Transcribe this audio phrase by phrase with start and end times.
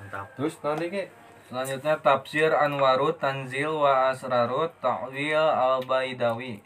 [0.00, 1.04] mantap terus nanti ke
[1.50, 6.62] Selanjutnya tafsir Anwarut Tanzil wa Asrarut Ta'wil Al-Baidawi.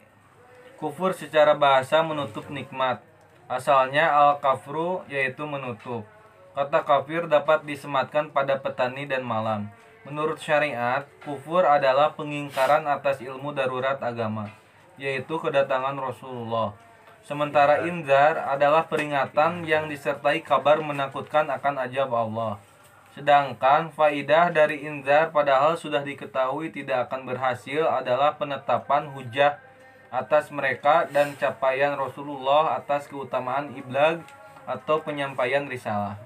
[0.76, 3.00] Kufur secara bahasa menutup nikmat.
[3.48, 6.04] Asalnya al-kafru yaitu menutup.
[6.52, 9.72] Kata kafir dapat disematkan pada petani dan malam.
[10.04, 14.52] Menurut syariat, kufur adalah pengingkaran atas ilmu darurat agama,
[15.00, 16.76] yaitu kedatangan Rasulullah.
[17.24, 22.60] Sementara inzar adalah peringatan yang disertai kabar menakutkan akan ajab Allah.
[23.14, 29.62] Sedangkan faidah dari inzar padahal sudah diketahui tidak akan berhasil adalah penetapan hujah
[30.10, 34.18] atas mereka dan capaian Rasulullah atas keutamaan iblag
[34.66, 36.18] atau penyampaian risalah.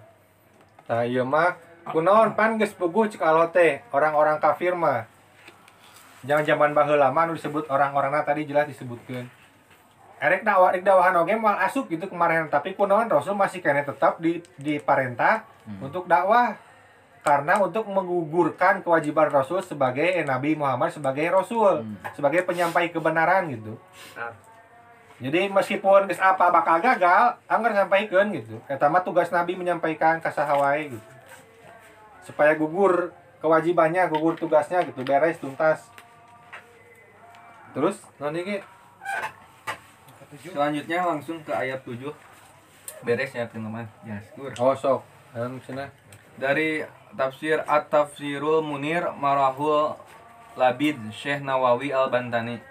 [0.89, 1.61] Nah iya mah
[1.93, 5.05] kunaon pan geus puguh alote orang-orang kafir mah.
[6.25, 9.29] Jangan zaman baheula mah anu disebut orang-orangna tadi jelas disebutkeun.
[10.25, 14.17] Erek dakwah erek dakwahan oge mal asup gitu kemarin tapi kunaon Rasul masih kene tetap
[14.25, 15.45] di di parentah
[15.85, 16.57] untuk dakwah
[17.23, 23.77] karena untuk menggugurkan kewajiban Rasul sebagai eh, Nabi Muhammad sebagai Rasul, sebagai penyampai kebenaran gitu.
[24.15, 24.33] Benar.
[25.19, 28.63] Jadi meskipun geus apa bakal gagal, anggar sampaikan gitu.
[28.71, 31.09] Eta mah tugas Nabi menyampaikan ka sahawae gitu.
[32.23, 33.11] Supaya gugur
[33.43, 35.91] kewajibannya, gugur tugasnya gitu, beres tuntas.
[37.75, 38.57] Terus nanti ke
[40.29, 42.05] Selanjutnya langsung ke ayat 7.
[43.01, 43.89] Beres ya teman-teman.
[44.05, 44.53] Ya, syukur.
[44.61, 45.01] oh sok.
[45.33, 45.89] Anu cenah.
[46.39, 46.87] Dari
[47.19, 49.99] tafsir At-Tafsirul Munir Marahul
[50.55, 52.63] Labid Syekh Nawawi Al-Bantani.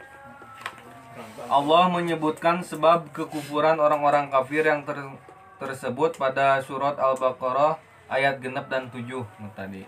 [1.51, 5.19] Allah menyebutkan sebab kekufuran orang-orang kafir yang ter-
[5.59, 7.75] tersebut pada surat Al-Baqarah
[8.07, 9.83] ayat genep dan 7 tadi.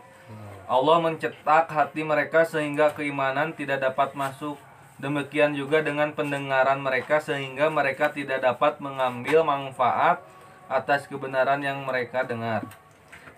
[0.69, 4.59] Allah mencetak hati mereka sehingga keimanan tidak dapat masuk.
[4.99, 10.19] Demikian juga dengan pendengaran mereka sehingga mereka tidak dapat mengambil manfaat
[10.67, 12.67] atas kebenaran yang mereka dengar.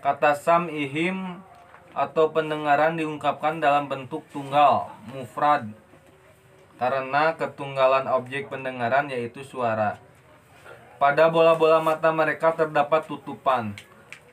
[0.02, 1.38] Kata sam'ihim
[1.94, 5.70] atau pendengaran diungkapkan dalam bentuk tunggal, mufrad.
[6.74, 10.02] Karena ketunggalan objek pendengaran yaitu suara.
[10.98, 13.78] Pada bola-bola mata mereka terdapat tutupan.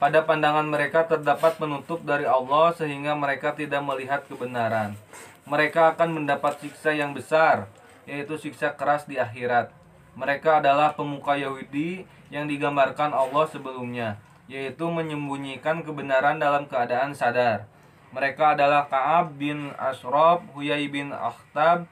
[0.02, 4.98] Pada pandangan mereka terdapat penutup dari Allah sehingga mereka tidak melihat kebenaran.
[5.46, 7.70] Mereka akan mendapat siksa yang besar,
[8.10, 9.70] yaitu siksa keras di akhirat.
[10.18, 14.18] Mereka adalah pemuka Yahudi yang digambarkan Allah sebelumnya,
[14.50, 17.70] yaitu menyembunyikan kebenaran dalam keadaan sadar.
[18.10, 21.86] Mereka adalah Ka'ab bin Ashraf, Huyai bin Akhtab,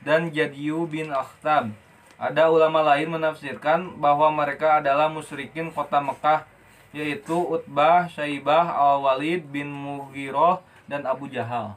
[0.00, 1.76] dan Jadiyu bin Akhtab.
[2.16, 6.48] Ada ulama lain menafsirkan bahwa mereka adalah musyrikin kota Mekah,
[6.96, 11.76] yaitu Utbah, Syaibah, Al-Walid bin Mughirah, dan Abu Jahal.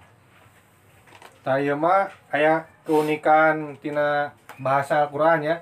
[1.44, 5.60] Tah ieu mah aya keunikan tina bahasa Al-Qur'an ya.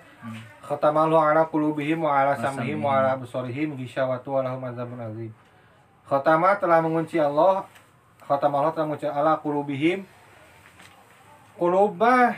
[0.70, 5.34] Khatamallahu ala qulubihim wa ala sam'ihim wa ala absarihim ghishawatu wa lahum adzabun azim.
[6.06, 7.66] Khatama telah mengunci Allah.
[8.22, 10.06] Khatama Allah telah mengunci ala qulubihim.
[11.58, 12.38] Qulub mah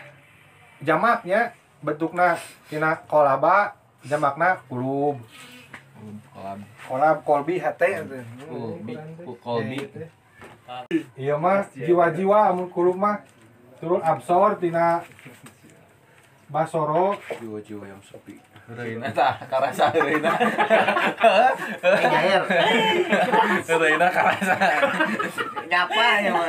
[0.80, 1.52] jamaknya
[1.84, 2.40] bentukna
[2.72, 3.75] tina kolaba
[4.08, 5.20] jamakna qulub.
[6.31, 8.08] Kolab, kolab kolbi hate
[8.47, 8.96] kolbi,
[9.44, 9.80] kolbi.
[11.20, 13.28] Iya mah jiwa-jiwa amun qulub mah
[13.84, 15.03] turun absor tina
[16.52, 18.36] basoro jiwa-jiwa yang sepi
[18.72, 20.32] Reina tah karasa Reina.
[21.82, 22.44] eh nyair
[23.68, 24.56] Reina karasa.
[25.68, 26.48] nyapa ya mah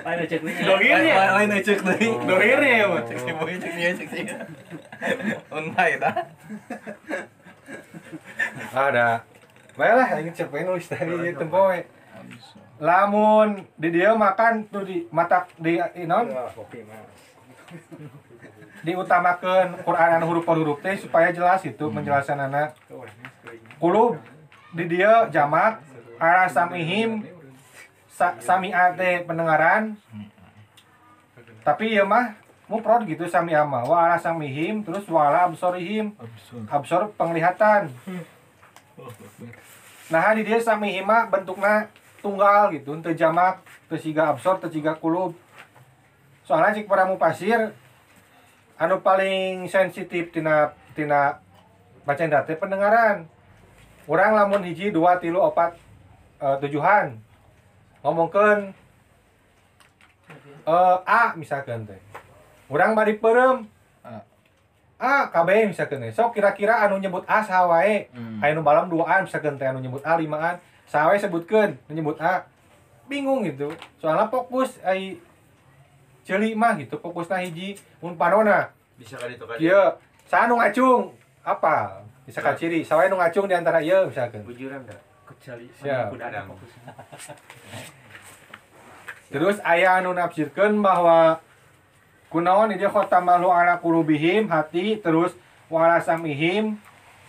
[0.00, 0.54] Ayo cek nih.
[0.64, 2.08] Lain lain cek deui.
[2.24, 3.04] Dohir ya, Mas.
[3.06, 4.20] Cek si boy cek dia cek si.
[5.52, 6.14] Unpai tah.
[8.74, 9.22] ada
[9.78, 11.86] baiklah ingin cepet nulis tadi itu tempo we.
[12.80, 17.04] lamun di dia makan tuh di mata di inon Kopi mah.
[18.80, 22.72] Diutamakan Quran anu huruf per huruf teh supaya jelas itu penjelasan anak
[23.76, 24.16] kulub
[24.72, 25.82] di dia jamak
[26.20, 27.24] ara samihim
[28.20, 29.96] sa, samiate pendengaran.
[31.64, 32.36] Tapi ya mah
[32.68, 36.12] muprod gitu sami ama wa ala samihim terus wala absorihim.
[36.68, 37.16] Absor.
[37.16, 37.88] Penglihatan.
[40.12, 41.88] Nah di dia samihim mah bentuknya
[42.20, 45.32] tunggal gitu teu jamak teu siga absor teu siga kulub.
[46.44, 47.72] Soalnya cik para mupasir
[48.80, 51.36] anu paling sensitif tina tina
[52.08, 53.28] bacaan data pendengaran.
[54.08, 55.76] Orang lamun hiji dua tilu opat
[56.40, 57.20] eh, tujuhan.
[58.00, 58.72] Ngomongkan
[60.64, 62.00] eh, A misalkan teh.
[62.72, 63.68] Orang bari perem
[65.00, 65.28] A.
[65.28, 66.12] KB misalkan teh.
[66.16, 68.08] Sok kira-kira anu nyebut A sawae.
[68.16, 68.40] Hmm.
[68.40, 70.56] anu balam duaan misalkan teh anu nyebut A limaan.
[70.88, 72.48] Sawae sebutkeun anu nyebut A.
[73.12, 73.68] Bingung gitu.
[74.00, 75.20] Soalnya fokus ai
[76.30, 79.98] ceuli mah gitu fokusna hiji mun panona bisa kali itu kali Iya,
[80.30, 81.10] saya nu ngacung
[81.42, 82.06] apa?
[82.22, 82.86] Bisa ciri.
[82.86, 84.46] Saya nu ngacung di antara ieu misalkan.
[84.46, 85.00] bujuran dah
[85.40, 85.66] Jali.
[85.80, 86.12] Siap.
[86.20, 86.92] Ada fokusnya.
[89.32, 91.40] Terus aya anu nafsirkeun bahwa
[92.28, 95.32] kunaon dia khotamalu ala qulubihim hati terus
[95.72, 96.76] wa ala samihim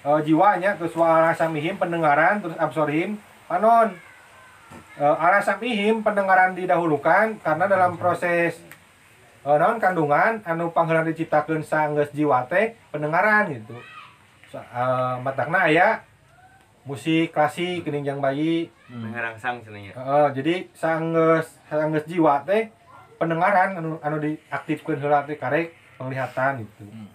[0.03, 3.15] eh, jiwanya terus wa ala samihim pendengaran terus absorhim
[3.47, 3.95] panon
[5.01, 8.59] Eh, ala samihim pendengaran didahulukan karena dalam proses
[9.45, 13.77] eh, naon kandungan anu pangheula diciptakeun saenggeus jiwa teh pendengaran gitu.
[14.51, 16.03] Eh, matakna aya
[16.83, 19.95] musik klasik keninjang bayi Mengerangsang senengnya.
[19.95, 22.67] Heeh, jadi sanggeus sanggeus jiwa teh
[23.15, 26.83] pendengaran anu anu diaktifkeun heula teh karek penglihatan gitu.
[26.91, 27.07] Hmm.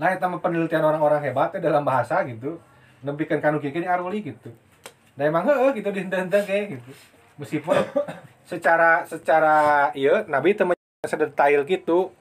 [0.00, 2.56] Nah, mah penelitian orang-orang hebat teh dalam bahasa gitu.
[3.04, 4.48] Nempikeun kanu gini aruli gitu.
[5.12, 6.90] Da emang heeh gitu dihenteu-henteu ge gitu.
[7.36, 7.76] Meskipun
[8.50, 10.73] secara secara ieu Nabi men-
[11.08, 12.12] sedetail gitu.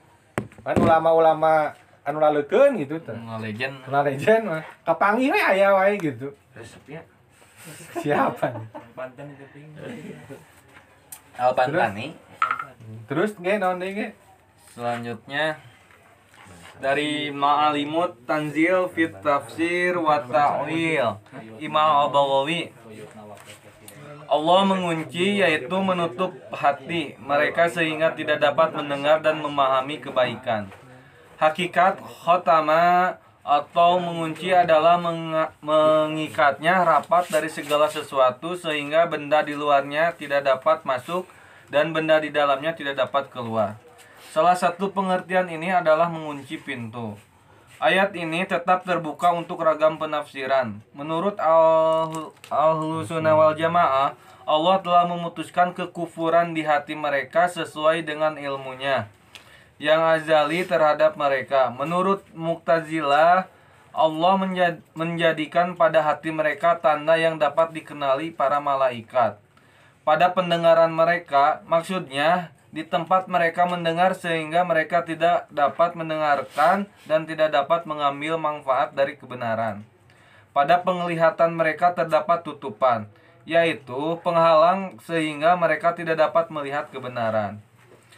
[0.64, 3.16] Kan ulama-ulama anu laleukeun gitu teh.
[3.16, 6.36] Nggak legend Nah, legend mah kapanggih we aya wae gitu.
[6.56, 7.02] Resepnya.
[8.04, 8.68] Siapa nih?
[8.92, 9.72] Banten itu ting.
[11.34, 12.14] Al-Bantani
[13.08, 14.08] Terus ge naon deui ge?
[14.76, 15.58] Selanjutnya
[16.84, 21.16] dari Ma'alimut Tanzil Fit Tafsir wa Ta'wil
[21.64, 22.76] Imam Al-Baghawi
[24.28, 30.70] Allah mengunci yaitu menutup hati mereka sehingga tidak dapat mendengar dan memahami kebaikan.
[31.38, 34.96] Hakikat khotama atau mengunci adalah
[35.60, 41.28] mengikatnya rapat dari segala sesuatu sehingga benda di luarnya tidak dapat masuk
[41.68, 43.76] dan benda di dalamnya tidak dapat keluar.
[44.32, 47.20] Salah satu pengertian ini adalah mengunci pintu.
[47.84, 50.80] Ayat ini tetap terbuka untuk ragam penafsiran.
[50.96, 54.16] Menurut Al- Ahlussunnah wal Jamaah,
[54.48, 59.12] Allah telah memutuskan kekufuran di hati mereka sesuai dengan ilmunya
[59.84, 61.76] yang azali terhadap mereka.
[61.76, 63.52] Menurut Mu'tazilah,
[63.92, 69.36] Allah menja- menjadikan pada hati mereka tanda yang dapat dikenali para malaikat.
[70.08, 77.54] Pada pendengaran mereka, maksudnya di tempat mereka mendengar sehingga mereka tidak dapat mendengarkan dan tidak
[77.54, 79.86] dapat mengambil manfaat dari kebenaran.
[80.58, 83.06] Pada penglihatan mereka terdapat tutupan,
[83.46, 87.62] yaitu penghalang sehingga mereka tidak dapat melihat kebenaran.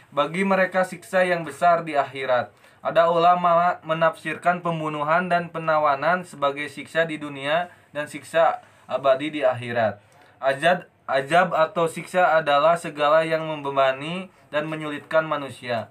[0.08, 2.48] Bagi mereka siksa yang besar di akhirat.
[2.80, 10.00] Ada ulama menafsirkan pembunuhan dan penawanan sebagai siksa di dunia dan siksa abadi di akhirat.
[10.40, 15.90] Ajab, ajab atau siksa adalah segala yang membebani dan menyulitkan manusia.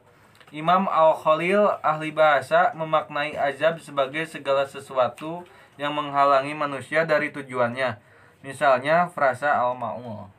[0.56, 5.44] Imam Al-Khalil ahli bahasa memaknai azab sebagai segala sesuatu
[5.76, 8.00] yang menghalangi manusia dari tujuannya.
[8.46, 10.30] Misalnya frasa al-ma'ul.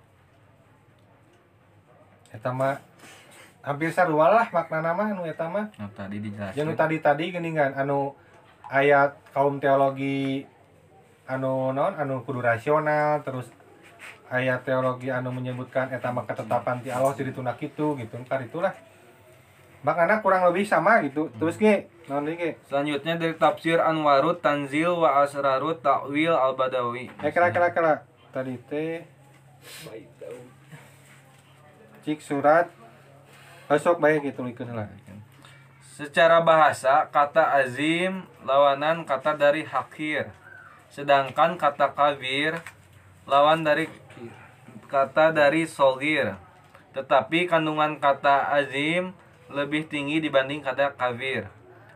[2.32, 2.78] Eta mah
[3.66, 5.68] hampir sarua lah makna nama anu eta mah.
[5.74, 6.54] Nah, tadi dijelaskan.
[6.54, 8.14] Yang tadi-tadi gini kan anu
[8.70, 10.46] ayat kaum teologi
[11.26, 13.50] anu non anu kudu rasional terus
[14.26, 18.16] ayat teologi anu menyebutkan eta mah ketetapan ti Allah jadi tunak itu gitu.
[18.26, 18.74] Kan itulah.
[19.86, 21.30] Makna kurang lebih sama gitu.
[21.38, 21.86] Terus ge?
[22.10, 22.50] Non deui ge?
[22.66, 27.06] Selanjutnya dari tafsir Anwarut Tanzil wa Asrarut Ta'wil Al-Badawi.
[27.22, 28.02] eh kira kira kira
[28.34, 29.06] tadi teh
[32.02, 32.70] cik surat.
[33.66, 34.86] Besok baik gitu tulikeun lah.
[35.96, 40.30] Secara bahasa, kata azim lawanan kata dari hakir.
[40.92, 42.62] Sedangkan kata kabir
[43.26, 43.90] lawan dari
[44.88, 46.34] kata dari sogir.
[46.96, 49.12] Tetapi kandungan kata azim
[49.52, 51.46] lebih tinggi dibanding kata kabir.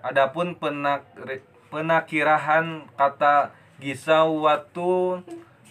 [0.05, 1.09] Adapun penak,
[1.73, 5.25] penakirahan kata gisawatun,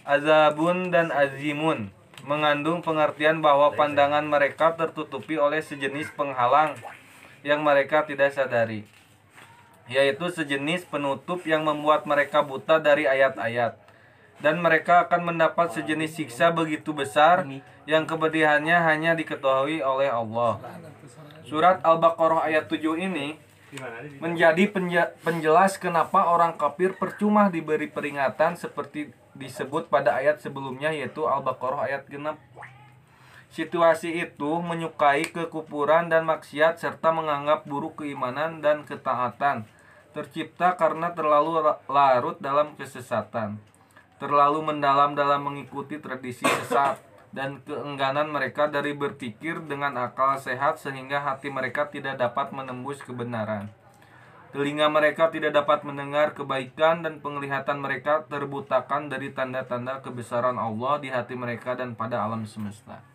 [0.03, 1.93] azabun dan azimun
[2.25, 6.75] mengandung pengertian bahwa pandangan mereka tertutupi oleh sejenis penghalang
[7.47, 8.83] yang mereka tidak sadari
[9.89, 13.73] yaitu sejenis penutup yang membuat mereka buta dari ayat-ayat
[14.39, 17.43] dan mereka akan mendapat sejenis siksa begitu besar
[17.83, 20.59] yang kepedihannya hanya diketahui oleh Allah.
[21.43, 23.35] Surat Al-Baqarah ayat 7 ini
[24.17, 24.65] menjadi
[25.21, 32.03] penjelas kenapa orang kafir percuma diberi peringatan seperti disebut pada ayat sebelumnya yaitu Al-Baqarah ayat
[32.07, 32.39] genap.
[33.49, 39.65] Situasi itu menyukai kekufuran dan maksiat serta menganggap buruk keimanan dan ketaatan.
[40.13, 43.57] Tercipta karena terlalu la- larut dalam kesesatan.
[44.19, 46.99] Terlalu mendalam dalam mengikuti tradisi sesat
[47.31, 53.71] dan keengganan mereka dari berpikir dengan akal sehat sehingga hati mereka tidak dapat menembus kebenaran.
[54.49, 61.13] Telinga mereka tidak dapat mendengar kebaikan dan penglihatan mereka terbutakan dari tanda-tanda kebesaran Allah di
[61.13, 63.05] hati mereka dan pada alam semesta.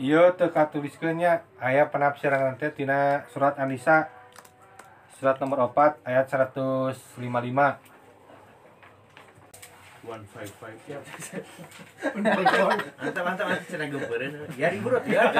[0.00, 4.08] Iya teu katuliskeunnya aya penafsiran nanti tina surat An-Nisa
[5.20, 7.91] surat nomor 4 ayat 155.
[10.02, 10.74] One five five.
[12.10, 12.42] Mantap
[12.98, 14.34] mantap mantap cina gemperin.
[14.58, 15.30] Ya ribu ya.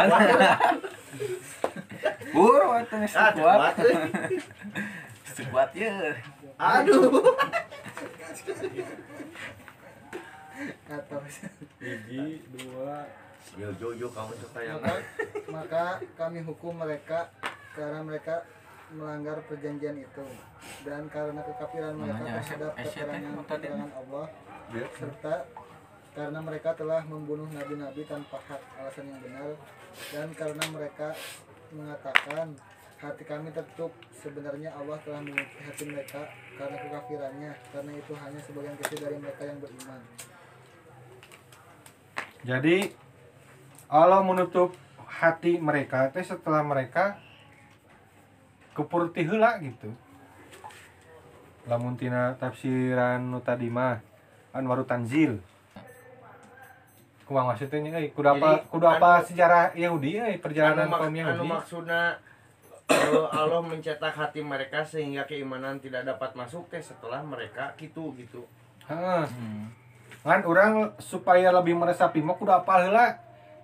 [3.13, 3.29] Ah,
[5.75, 6.15] ya.
[6.57, 7.11] Aduh.
[10.87, 11.19] atau
[11.83, 13.03] Hiji, dua,
[13.59, 14.97] Yo yo yo kamu suka yang maka,
[15.51, 15.85] maka
[16.17, 17.29] kami hukum mereka
[17.77, 18.49] karena mereka
[18.93, 20.25] melanggar perjanjian itu
[20.85, 24.27] dan karena kekafiran mereka terhadap keterangan Allah.
[24.97, 25.45] Serta
[26.13, 29.57] karena mereka telah membunuh nabi-nabi tanpa hak alasan yang benar
[30.13, 31.17] dan karena mereka
[31.73, 32.57] mengatakan
[33.03, 33.91] hati kami tertutup.
[34.15, 37.53] Sebenarnya Allah telah mengunci hati mereka karena kekafirannya.
[37.75, 40.01] Karena itu hanya sebagian kecil dari mereka yang beriman.
[42.47, 42.79] Jadi
[43.91, 44.79] Allah menutup
[45.11, 47.19] hati mereka teh setelah mereka
[48.79, 49.91] kepurti heula gitu.
[51.67, 53.99] Lamun tina tafsiran nu tadi mah
[54.53, 55.41] Anwarut Tanzil.
[57.25, 58.11] Kumaha maksudnya euy?
[58.13, 61.49] Kudu apa Jadi, kudu apa anu- sejarah Yahudi euy, perjalanan anu, kaum anu Yahudi.
[61.49, 62.03] maksudnya
[62.91, 68.45] eh, Allah mencetak hati mereka sehingga keimanan tidak dapat masuk teh setelah mereka gitu gitu.
[68.85, 69.25] Heeh.
[69.25, 69.71] Hmm.
[70.23, 73.17] Kan orang supaya lebih meresapi mah kudu apal heula.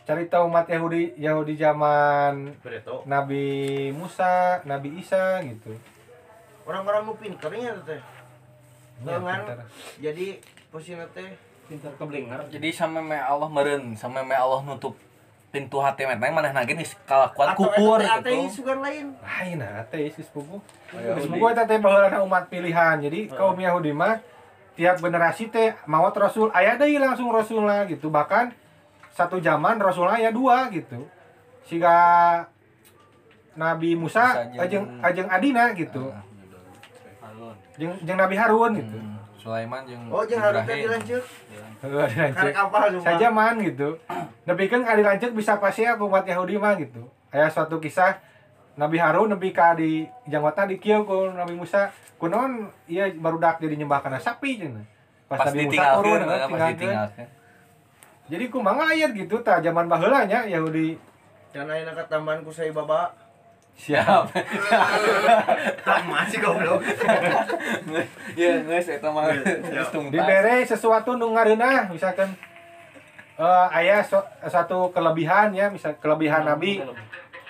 [0.09, 3.05] Cari tahu umat Yahudi Yahudi zaman Bereto.
[3.05, 3.45] Nabi
[3.93, 5.77] Musa, Nabi Isa gitu.
[6.65, 8.01] Orang-orang nu pinternya teh.
[8.99, 9.63] Ya, pinter.
[10.01, 10.27] jadi
[10.69, 11.29] posisinya teh
[11.69, 12.41] pintar keblinger.
[12.49, 14.97] Jadi sampai me Allah meren, sampai me Allah nutup
[15.49, 18.61] pintu hati meteng maneh nage geus kalakuan kupur eta teh gitu.
[18.61, 19.17] sugan lain.
[19.25, 20.13] Lain ateis.
[20.17, 23.01] Geus puguh eta teh baheula umat pilihan.
[23.01, 24.21] Jadi kaum Yahudi mah
[24.77, 28.13] tiap generasi teh mawat rasul aya deui langsung rasulna gitu.
[28.13, 28.53] Bahkan
[29.17, 31.09] satu zaman rasulna aya dua gitu.
[31.65, 31.97] Siga
[33.57, 36.13] Nabi Musa Musa ajeng ajeng Adina gitu.
[36.13, 36.25] Ah.
[37.81, 38.97] Jeung jeung Nabi Harun gitu.
[39.01, 40.83] Hmm, Sulaiman jeung Oh jeung harus teh Ibrahim.
[40.85, 41.25] dilanjut.
[41.87, 42.43] Heeh, dilanjut.
[42.43, 43.05] Karek apa cuma.
[43.07, 43.89] saja man gitu
[44.43, 48.19] tapi kan kali lanjut bisa pasti aku umat Yahudi mah gitu aya suatu kisah
[48.75, 53.77] Nabi Harun nepi ka di janggota di kieu ku Nabi Musa kunaon ieu barudak jadi
[53.79, 54.83] nyembah kana sapi cenah
[55.29, 57.29] pas, pas Nabi Musa turun eh, tinggalkeun.
[58.33, 60.99] jadi kumaha aya gitu tah zaman baheula nya Yahudi
[61.49, 63.09] Can ayeuna katambahan ku saya baba.
[63.79, 64.35] Siap.
[65.81, 66.83] Tak masih goblok.
[68.35, 69.31] Ya, geus eta mah
[70.11, 72.31] dibere sesuatu nu ngareunah misalkan
[73.35, 76.83] eh aya su- suatu kelebihan ya misal kelebihan Nabi.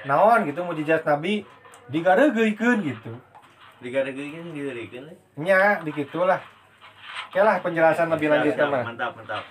[0.05, 1.45] naon gitu mujizat Nabi.
[1.89, 3.13] Digareugeuikeun gitu.
[3.81, 5.15] Digadegeukeun diheurikeun we.
[5.41, 6.41] nya dikitulah.
[7.29, 9.43] Oke lah penjelasan lebih lanjut Mantap mantap.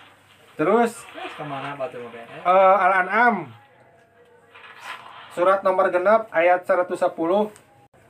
[0.53, 1.05] terus
[1.37, 3.49] Ke mana batu eh, Al-An'am
[5.37, 6.97] surat nomor genap ayat 110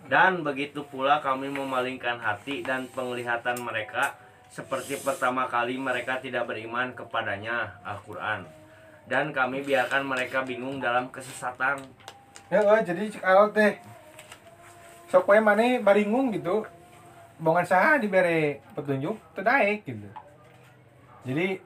[0.07, 4.15] Dan begitu pula kami memalingkan hati dan penglihatan mereka
[4.47, 8.47] seperti pertama kali mereka tidak beriman kepadanya Al-Quran.
[9.11, 11.83] Dan kami biarkan mereka bingung dalam kesesatan.
[12.47, 13.75] ya eh, jadi alot teh
[15.11, 16.63] sok maneh baringung gitu
[17.43, 20.07] bongan saha dibere petunjuk teu daek gitu
[21.27, 21.59] jadi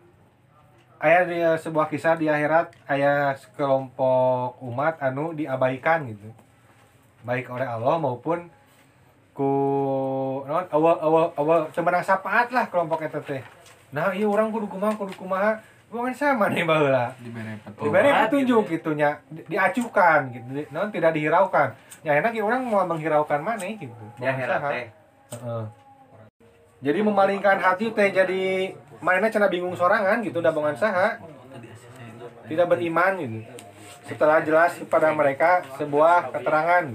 [1.01, 6.29] aya di sebuah kisah di akhirat aya sekelompok umat anu diabaikan gitu.
[7.25, 8.46] Baik oleh Allah maupun
[9.34, 9.51] ku
[10.46, 13.41] non awal awal awal sebenarnya sapaat lah kelompok eta teh.
[13.89, 15.58] Nah iya orang kudu kumaha kudu kumaha
[15.91, 16.63] bongan sama nih
[17.20, 17.84] dibere petunjuk.
[17.84, 20.48] diberi petunjuk gitu gitu nya di- diacukan gitu.
[20.70, 21.74] Non tidak dihiraukan.
[22.05, 24.05] Ya enak ya orang mau menghiraukan mana gitu.
[24.22, 24.70] Ya saha.
[24.70, 24.88] teh.
[26.82, 31.18] Jadi memalingkan hati teh jadi mana cina bingung sorangan gitu udah bongan saha
[32.46, 33.40] tidak beriman gitu
[34.06, 36.86] setelah jelas kepada mereka sebuah keterangan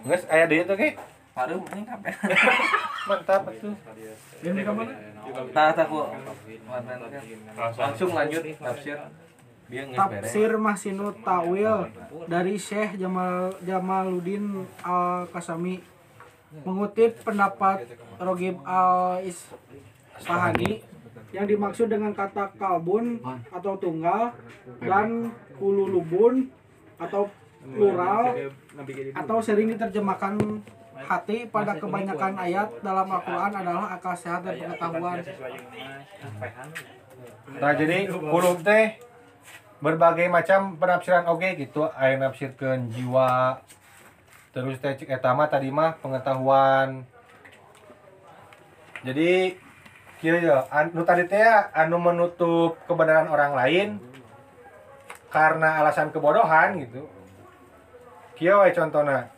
[0.00, 0.96] Nges, ayat dia tuh kayak
[1.40, 2.12] ini kabeh.
[3.08, 3.76] mantap tuh
[4.40, 4.60] Ini?
[5.52, 6.00] Tah tah ku.
[7.76, 8.96] Langsung lanjut tafsir.
[9.70, 11.92] Tafsir Mahsinut Tawil
[12.26, 15.78] dari Syekh Jamal Jamaluddin Al Kasami
[16.50, 17.86] mengutip pendapat
[18.18, 20.82] Rogib Al Isfahani
[21.30, 23.22] yang dimaksud dengan kata kalbun
[23.54, 24.34] atau tunggal
[24.82, 26.50] dan kululubun
[26.98, 27.30] atau
[27.60, 28.50] plural
[29.14, 30.34] atau sering diterjemahkan
[31.00, 35.18] hati pada kebanyakan ayat dalam Al-Quran adalah akal sehat dan pengetahuan.
[37.56, 39.00] Nah jadi kulub teh
[39.80, 41.24] berbagai macam penafsiran.
[41.32, 41.88] Oge gitu.
[41.96, 43.60] Aya nafsirkeun jiwa
[44.50, 47.06] terus teh cik eta mah tadi mah pengetahuan.
[49.06, 49.54] Jadi
[50.20, 53.88] kieu ya anu tadi teh ya, anu menutup kebenaran orang lain
[55.30, 57.06] karena alasan kebodohan gitu.
[58.34, 59.30] Kieu we contohna.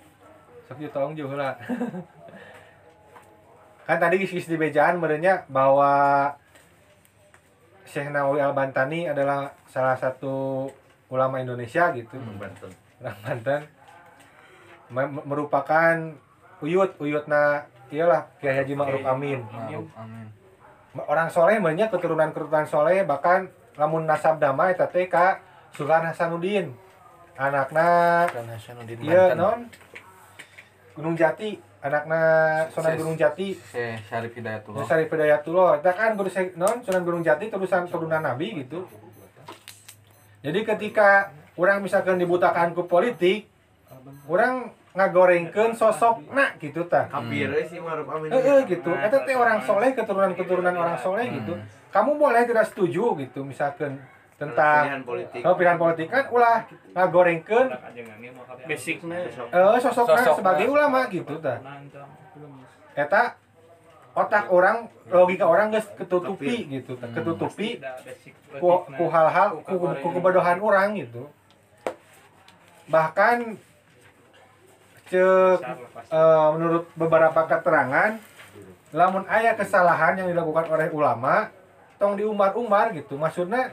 [0.67, 1.61] Sok tolong jauh heula.
[3.87, 6.33] Kan tadi geus di bejaan merenya bahwa
[7.83, 10.65] Syekh Nawawi Al-Bantani adalah salah satu
[11.13, 12.17] ulama Indonesia gitu.
[12.17, 12.73] Banten.
[13.03, 13.82] orang Banten
[14.95, 15.97] merupakan
[16.61, 19.41] uyut uyutna iyalah Kiai Haji Ma'ruf Amin.
[19.43, 20.27] Ma'ruf, amin.
[21.09, 23.49] Orang soleh banyak keturunan keturunan soleh bahkan
[23.81, 25.41] lamun nasab damai eta teh ka
[25.73, 26.77] Sultan Hasanuddin.
[27.33, 29.73] Anakna Hasanuddin iya non
[30.93, 31.57] Gunung Jati.
[31.83, 32.21] Anakna
[32.71, 33.57] Sunan Ses- Gunung Jati.
[34.07, 34.85] Syarif Hidayatullah.
[34.85, 35.81] Syarif Hidayatullah.
[35.81, 36.29] Eta kan guru
[36.61, 38.85] non Sunan Gunung Jati terusan turunan Nabi gitu.
[40.45, 43.49] Jadi ketika orang misalkan dibutakan ku politik
[44.29, 48.29] orang ngagorengkeun sosok nak gitu tah Kafir euy si Ma'ruf Amin.
[48.29, 48.93] Eh, eh, gitu.
[48.93, 51.57] Eta teh orang soleh, keturunan-keturunan orang soleh gitu.
[51.89, 53.97] Kamu boleh tidak setuju gitu, misalkan
[54.37, 55.41] tentang pilihan politik.
[55.47, 57.67] oh, pilihan politik kan ulah ngagorengkeun
[58.63, 60.39] Basicnya eh sosokna Sosokna.
[60.39, 61.59] sebagai ulama gitu tah.
[62.93, 63.39] Eta
[64.13, 67.81] otak orang logika orang geus ketutupi gitu tah, ketutupi
[68.61, 71.33] ku, ku hal-hal ku, ku kebodohan orang gitu.
[72.93, 73.57] Bahkan
[75.13, 75.61] cek
[76.09, 78.17] eh, menurut beberapa keterangan
[78.93, 81.49] lamun aya kesalahan yang dilakukan oleh ulama
[81.97, 83.17] tong diumbar-umbar gitu.
[83.21, 83.73] Maksudnya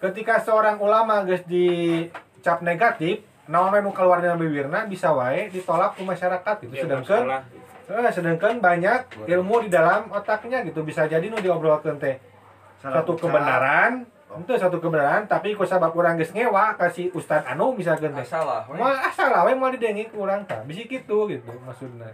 [0.00, 6.02] ketika seorang ulama guys dicap negatif naon nu keluar dari bibirna bisa wae ditolak ke
[6.04, 6.74] masyarakat gitu.
[6.84, 7.44] Sedangkan
[7.88, 10.84] eh, sedangkan banyak ilmu di dalam otaknya gitu.
[10.84, 12.20] Bisa jadi nu diobrolkeun teh
[12.84, 14.04] satu kebenaran
[14.44, 18.62] itu satu kebenaran tapi ku sabab urang geus ngewa kasih ustad anu misalkan teh salah
[18.70, 18.78] we.
[18.78, 20.62] Mal asal lah we mau didengi ku urang tah.
[20.66, 22.10] Bisi kitu gitu maksudnya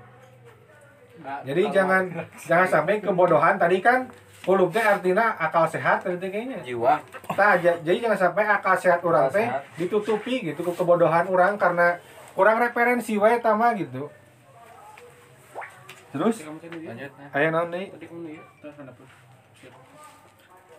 [1.47, 2.03] jadi jangan
[2.37, 3.57] jangan sampai kebodohan.
[3.57, 4.11] Tadi kan
[4.45, 6.61] kulub teh artinya akal sehat tadi kayaknya.
[6.61, 7.01] Jiwa.
[7.33, 9.47] Tah, ja- jadi jangan sampai akal sehat orang teh
[9.81, 11.97] ditutupi gitu ke kebodohan orang karena
[12.35, 14.11] kurang referensi wae tama gitu.
[16.15, 16.47] Terus?
[16.47, 17.27] Lanjut ya.
[17.35, 18.39] aya naon deui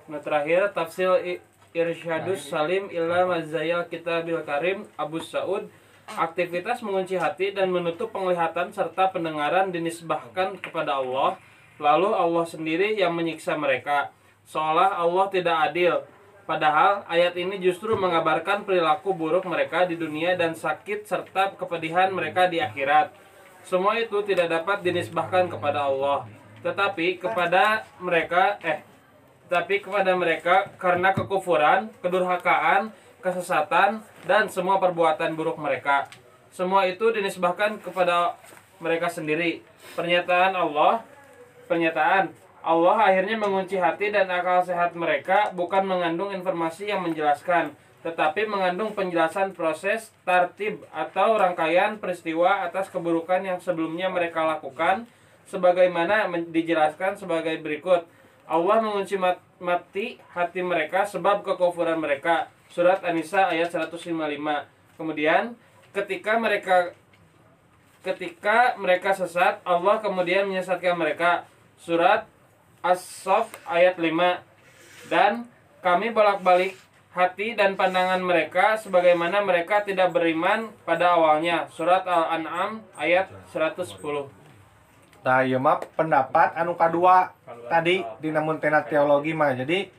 [0.05, 1.41] Nah terakhir tafsir
[1.75, 5.67] Irsyadus Salim ila Mazayal Kitabil Karim Abu Saud.
[6.05, 11.41] Aktivitas mengunci hati dan menutup penglihatan serta pendengaran dinisbahkan kepada Allah
[11.75, 14.11] Lalu Allah sendiri yang menyiksa mereka.
[14.47, 15.93] Seolah Allah tidak adil.
[16.45, 22.45] Padahal ayat ini justru mengabarkan perilaku buruk mereka di dunia dan sakit serta kepedihan mereka
[22.45, 23.11] di akhirat.
[23.65, 26.29] Semua itu tidak dapat dinisbahkan kepada Allah.
[26.61, 28.85] Tetapi kepada mereka eh
[29.45, 32.89] tapi kepada mereka karena kekufuran, kedurhakaan,
[33.21, 36.09] kesesatan, dan semua perbuatan buruk mereka.
[36.53, 38.37] Semua itu dinisbahkan kepada
[38.79, 39.61] mereka sendiri.
[39.93, 41.03] Pernyataan Allah,
[41.67, 42.31] pernyataan
[42.65, 48.97] Allah akhirnya mengunci hati dan akal sehat mereka bukan mengandung informasi yang menjelaskan, tetapi mengandung
[48.97, 55.05] penjelasan proses, tartib, atau rangkaian peristiwa atas keburukan yang sebelumnya mereka lakukan,
[55.45, 58.09] sebagaimana dijelaskan sebagai berikut.
[58.45, 62.49] Allah mengunci mat- mati hati mereka sebab kekufuran mereka.
[62.69, 64.69] Surat An-Nisa ayat 155.
[64.95, 65.57] Kemudian
[65.95, 66.93] ketika mereka
[68.05, 71.49] ketika mereka sesat, Allah kemudian menyesatkan mereka.
[71.81, 72.29] Surat
[72.85, 74.45] As-Saff ayat 5.
[75.09, 75.49] Dan
[75.81, 76.77] kami bolak-balik
[77.15, 81.65] hati dan pandangan mereka sebagaimana mereka tidak beriman pada awalnya.
[81.73, 84.44] Surat Al-An'am ayat 110.
[85.25, 87.33] Nah, ieu mah pendapat anu kadua
[87.65, 89.57] tadi di namun tena teologi mah.
[89.57, 89.89] Jadi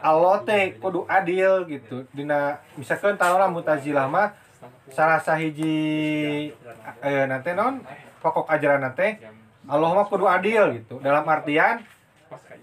[0.00, 2.08] Allah teh kudu adil gitu.
[2.16, 4.32] Dina misalkan taruhlah Mutazilah mah
[4.88, 6.48] salah sahiji
[7.04, 7.84] eh nanti non
[8.24, 9.20] pokok ajaran nanti
[9.68, 10.96] Allah mah kudu adil gitu.
[11.04, 11.84] Dalam artian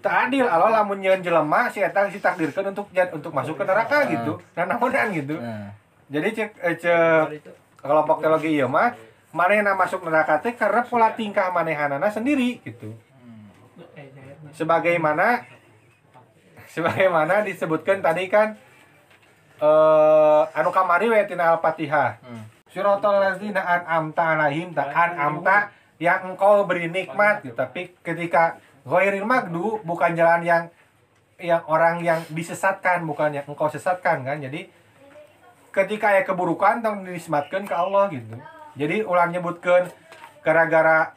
[0.02, 4.10] tak adil Allah lamun nyeun jelema si eta si takdirkeun untuk untuk masuk ke neraka
[4.10, 4.42] gitu.
[4.58, 5.38] Dan naonan gitu.
[5.38, 5.70] Nah,
[6.10, 7.46] Jadi cek eh, cek
[7.78, 8.90] kelompok teologi ieu mah
[9.36, 12.96] manehna masuk neraka teh karena pola tingkah manehanana sendiri gitu.
[14.56, 15.44] Sebagaimana
[16.72, 18.56] sebagaimana disebutkan tadi kan
[19.60, 22.24] eh anu kamari we tina Al-Fatihah.
[22.24, 22.44] Hmm.
[22.76, 27.56] Ladzina an'amta alaihim ta an'amta yang engkau beri nikmat gitu.
[27.56, 30.64] Tapi ketika ghairil magdu bukan jalan yang
[31.36, 34.40] yang orang yang disesatkan bukan yang engkau sesatkan kan.
[34.40, 34.68] Jadi
[35.72, 38.36] ketika ya keburukan tong dinisbatkeun ke Allah gitu.
[38.76, 39.88] Jadi ulang nyebutkeun
[40.44, 41.12] gara-gara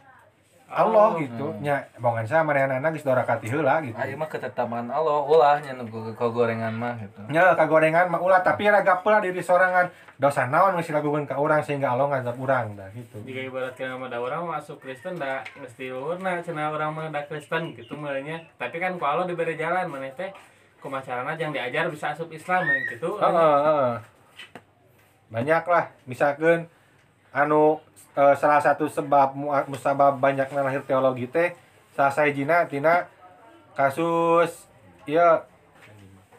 [0.70, 1.50] Allah gitu.
[1.66, 3.98] Nya bongan saya manehanana geus dorakati heula gitu.
[3.98, 7.20] ayo mah ketetapan Allah ulah nya nu ke gorengan mah gitu.
[7.34, 9.90] Nya kagorengan mah ulah tapi raga pula diri sorangan
[10.22, 13.24] dosa naon geus dilakukeun ka urang sehingga Allah ngazab urang dah gitu.
[13.24, 17.72] jika ibaratkan sama ada orang masuk Kristen dah mesti luhurna cenah orang mah da Kristen
[17.72, 20.28] gitu mulanya tapi kan kalau diberi jalan maneh teh
[20.84, 23.92] kumacarana yang diajar bisa asup Islam gitu Heeh, heeh.
[25.32, 26.68] Banyak lah misalkan
[27.32, 27.78] anu
[28.14, 31.54] eh, salah satu sebab mu- musabab banyaknya lahir teologi teh
[31.94, 33.06] salah sahijina tina
[33.74, 34.68] kasus
[35.04, 35.46] ya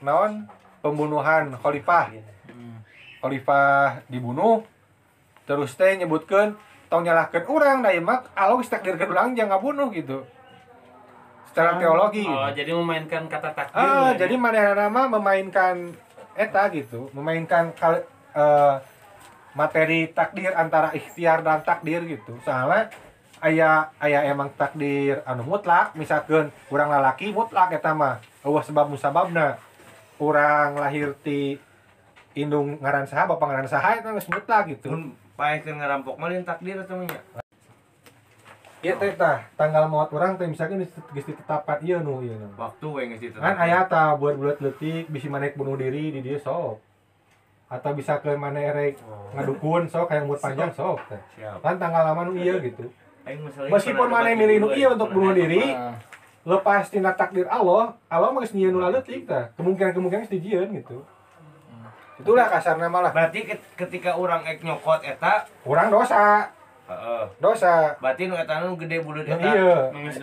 [0.00, 0.46] naon
[0.81, 2.11] pembunuhan khalifah
[3.20, 4.64] khalifah dibunuh
[5.44, 6.57] terus teh nyebutkan
[6.88, 10.24] tong nyalahkan orang ieu mah Allah geus takdirkeun ulang jangan ngabunuh gitu
[11.50, 12.31] secara teologi gitu.
[12.31, 13.74] Oh, jadi memainkan kata takdir.
[13.74, 15.90] Ah, ya, jadi mana nama memainkan
[16.38, 18.74] eta gitu, memainkan kal- eh,
[19.55, 22.39] materi takdir antara ikhtiar dan takdir gitu.
[22.47, 22.91] Soalnya
[23.41, 28.23] aya aya emang takdir anu mutlak, misalkan kurang lalaki mutlak eta mah.
[28.47, 29.59] Eueuh sebab musababna.
[30.21, 31.57] Urang lahir ti
[32.37, 34.93] indung ngaran saha bapak ngaran saha eta geus mutlak gitu.
[34.93, 37.21] Mun paekeun ngarampok mah takdir atuh nya.
[38.81, 40.81] Ieu teh tah tanggal maut urang teh misalkan
[41.13, 42.37] geus ditetapkan ieu nu ieu.
[42.57, 43.57] Waktu we geus ditetapkan.
[43.57, 46.89] kan aya ta buat bulat letik bisa manek bunuh diri di dia sok
[47.71, 48.99] atau bisa ke mana erek
[49.33, 51.21] ngadukun sok kayak umur panjang sok teh.
[51.63, 52.91] Kan tanggal lama nu iya gitu.
[53.71, 55.79] Meskipun mana milih nu iya untuk bunuh diri
[56.41, 59.55] lepas tina takdir Allah Allah mah geus nyieun nu leutik tah.
[59.55, 60.99] Kemungkinan kemungkinan geus dijieun gitu.
[62.19, 63.15] Itulah kasarnya malah.
[63.15, 66.51] Berarti ket- ketika orang ek nyokot eta, kurang dosa.
[66.85, 67.23] Heeh.
[67.39, 67.95] dosa.
[67.97, 69.55] Berarti nu eta nu gede buleut yang eta.
[69.55, 69.73] iya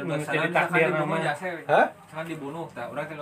[0.04, 1.32] Menjadi takdir namanya.
[1.64, 1.86] Hah?
[2.28, 3.16] Dibunuh tah urang teh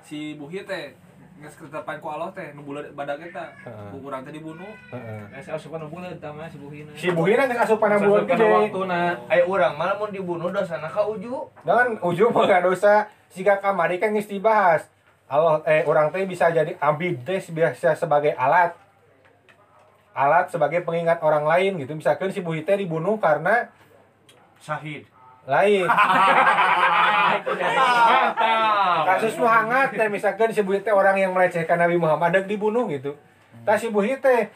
[0.00, 0.94] si buhi teh
[1.38, 3.54] geus ketetapan ku Allah teh nu buleud badag eta.
[3.62, 3.88] Heeh.
[3.94, 4.74] Ku urang teh dibunuh.
[4.90, 5.22] Heeh.
[5.30, 6.90] Nah, si asupan nu buleud tah mah si buhina.
[6.98, 9.00] si buhina geus asupan bulan Pada gede waktuna.
[9.30, 11.46] Aya urang malah mun dibunuh dosana ka uju.
[11.62, 14.90] Dan ujung mah nggak dosa jika kamari kan geus dibahas.
[15.28, 18.74] Allah eh orang teh bisa jadi abid teh biasa sebagai alat.
[20.18, 21.94] Alat sebagai pengingat orang lain gitu.
[21.94, 23.70] Misalkan si Buhi teh dibunuh karena
[24.58, 25.06] Syahid.
[25.48, 25.86] lain.
[27.36, 29.02] Mantap.
[29.08, 32.88] Kasus nu hangat teh misalkan si Buhi teh orang yang melecehkan Nabi Muhammad dan dibunuh
[32.88, 33.14] gitu.
[33.62, 34.48] Tah si Buhi teh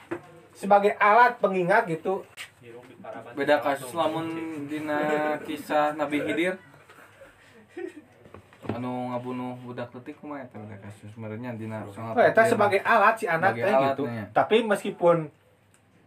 [0.52, 2.24] sebagai alat pengingat gitu.
[3.34, 4.30] beda kasus lamun
[4.70, 6.54] dina kisah Nabi Khidir
[8.70, 13.18] anu ngabunuh budak letik kumaha eta beda kasus sebenarnya dina sangat Oh, eta sebagai alat
[13.18, 14.06] si anak teh gitu.
[14.06, 14.30] nya.
[14.30, 15.28] Tapi meskipun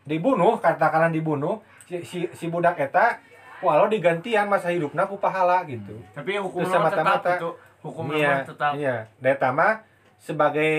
[0.08, 3.20] dibunuh, katakanlah dibunuh, si, si, si budak eta
[3.66, 5.98] walau digantian masa hidupna ku pahala gitu.
[6.14, 7.34] Tapi Terus hukumnya sama tetap mata-mata.
[7.42, 7.50] itu.
[7.82, 8.72] Hukumnya iya, tetap.
[8.78, 9.74] Iya, data mah
[10.22, 10.74] sebagai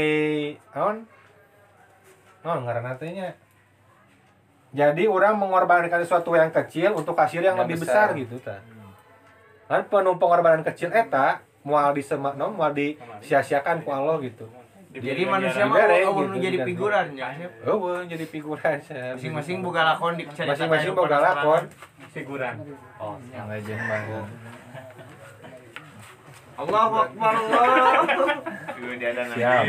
[0.70, 1.06] naon?
[2.46, 3.34] Naon ngaranna teh nya?
[4.74, 8.20] Jadi orang mengorbankan sesuatu yang kecil untuk hasil yang, Yang lebih besar, besar.
[8.22, 8.60] gitu tah.
[9.66, 14.46] Kan penuh pengorbanan kecil eta moal disemak no, moal disia-siakan ku Allah gitu.
[14.96, 16.70] Jadi manusia mah gitu, jadi diganti.
[16.72, 17.28] figuran ya.
[17.68, 18.76] Oh, jadi figuran.
[18.80, 21.62] Masing-masing boga lakon di cerita Masing-masing boga lakon.
[22.16, 22.56] Figuran.
[22.96, 24.24] oh yang legend banget
[26.56, 27.92] Allahu Akbar Allah.
[28.76, 29.64] Ada Siap.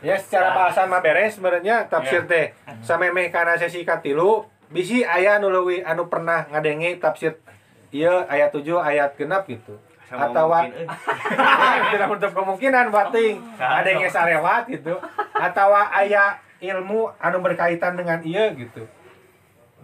[0.00, 5.52] Ya secara bahasan mah beres sebenarnya tafsir teh sameme kana sesi katilu bisi aya nu
[5.52, 7.36] leuwih anu pernah ngadenge tafsir
[7.92, 9.76] ieu ayat 7 ayat genap gitu.
[10.08, 10.48] Atau
[11.92, 14.96] tidak untuk kemungkinan bating ngadenge sarewat gitu.
[15.36, 18.88] Atau aya ilmu anu berkaitan dengan ieu gitu.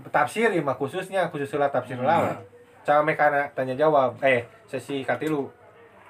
[0.09, 2.39] Tafsir ieu mah khususnya khusus lah tafsir lawan.
[2.87, 5.51] Cara kana tanya jawab eh sesi katilu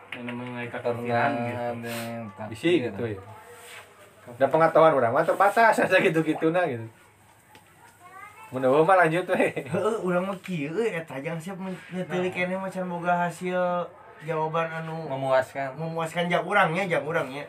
[0.08, 1.92] karena kekerjaan gitu.
[2.48, 3.18] bisi gitu ya.
[4.36, 6.84] Dan pengetahuan orang mah terbatas saja gitu-gitu nah gitu.
[8.48, 9.52] Mudah mah lanjut weh.
[9.52, 11.60] Heeh, urang mah kieu euy eta jang siap
[11.92, 13.84] ngeteulik keneh macan boga hasil
[14.24, 17.46] jawaban anu memuaskan memuaskan jak urangnya jak urangnya